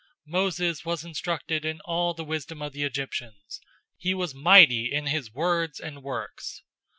[0.25, 3.61] 007:022 Moses was instructed in all the wisdom of the Egyptians.
[3.97, 6.63] He was mighty in his words and works.